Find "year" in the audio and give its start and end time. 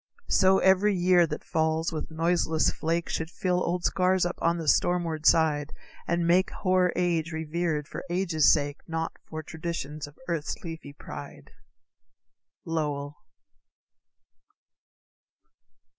0.95-1.27